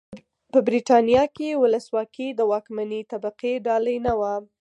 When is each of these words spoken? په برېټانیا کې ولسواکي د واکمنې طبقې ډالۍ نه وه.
په 0.51 0.59
برېټانیا 0.67 1.23
کې 1.35 1.59
ولسواکي 1.61 2.27
د 2.33 2.41
واکمنې 2.51 3.01
طبقې 3.11 3.53
ډالۍ 3.65 3.97
نه 4.05 4.13
وه. 4.19 4.33